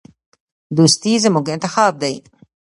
[0.75, 2.15] دوستي زموږ انتخاب دی.